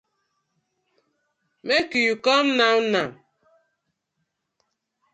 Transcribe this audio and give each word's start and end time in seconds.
Make 1.67 1.93
you 1.93 2.15
come 2.27 2.47
now 2.57 2.79
now. 2.79 3.09